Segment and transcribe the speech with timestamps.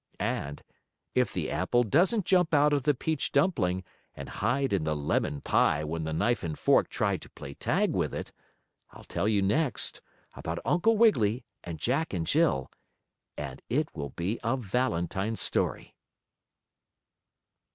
[0.19, 0.63] And,
[1.13, 3.83] if the apple doesn't jump out of the peach dumpling
[4.15, 7.93] and hide in the lemon pie when the knife and fork try to play tag
[7.93, 8.31] with it,
[8.89, 10.01] I'll tell you next
[10.33, 12.71] about Uncle Wiggily and Jack and Jill,
[13.37, 15.93] and it will be a Valentine story.